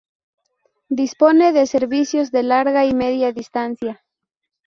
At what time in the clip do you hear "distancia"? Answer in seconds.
3.33-4.03